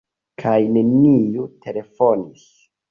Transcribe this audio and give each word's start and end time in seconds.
Kaj 0.43 0.55
neniu 0.77 1.47
telefonis. 1.67 2.51